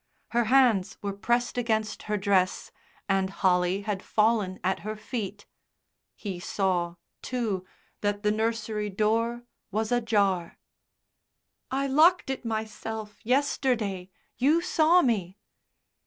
[0.29, 2.71] Her hands were pressed against her dress
[3.07, 5.45] and holly had fallen at her feet.
[6.15, 7.67] He saw, too,
[7.99, 10.57] that the nursery door was ajar.
[11.69, 14.09] "I locked it myself, yesterday;
[14.39, 15.37] you saw me."